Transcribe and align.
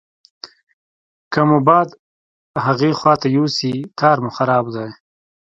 که 1.33 1.41
مو 1.47 1.57
باد 1.67 1.89
هغې 2.65 2.91
خواته 2.99 3.27
یوسي 3.37 3.73
کار 3.99 4.17
مو 4.23 4.29
خراب 4.37 4.65
دی. 4.75 4.89